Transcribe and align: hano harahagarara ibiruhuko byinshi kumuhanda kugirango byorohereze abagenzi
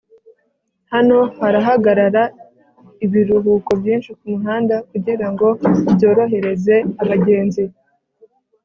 hano 0.93 1.19
harahagarara 1.39 2.23
ibiruhuko 3.05 3.71
byinshi 3.81 4.09
kumuhanda 4.19 4.75
kugirango 4.89 5.47
byorohereze 5.93 6.75
abagenzi 7.01 7.63